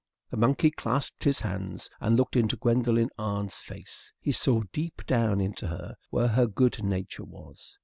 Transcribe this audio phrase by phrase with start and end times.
[0.31, 4.11] The monkey clasped his hands and looked into Gwendolen's aunt's face.
[4.19, 7.77] He saw deep down into her, where her good nature was.